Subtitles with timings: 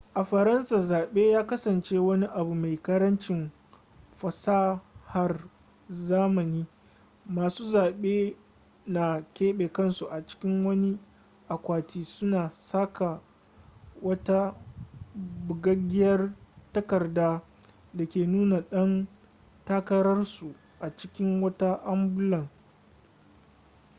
[0.19, 3.51] a faransa zaɓe ya kasanace wani abu mai ƙarancin
[4.15, 5.49] fasahar
[5.89, 6.65] zamani
[7.25, 8.35] masu zaɓe
[8.85, 10.99] na keɓe kansu a cikin wani
[11.49, 13.21] akwati suna saka
[14.01, 14.55] wata
[15.47, 16.33] bugaggiyar
[16.73, 17.43] takarda
[17.93, 19.07] da ke nuna ɗan
[19.65, 22.49] takararsu a cikin wata ambulan